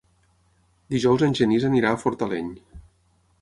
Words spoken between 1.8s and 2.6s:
irà a Fortaleny.